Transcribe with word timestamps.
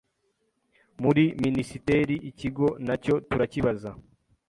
muri 1.01 1.23
Minisiteri 1.43 2.15
ikigo 2.29 2.67
nacyo 2.85 3.15
turakibaza 3.29 3.89